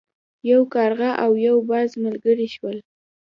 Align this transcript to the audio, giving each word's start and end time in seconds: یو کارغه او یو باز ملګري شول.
یو 0.49 0.61
کارغه 0.73 1.09
او 1.23 1.31
یو 1.47 1.55
باز 1.69 1.89
ملګري 2.03 2.47
شول. 2.55 2.77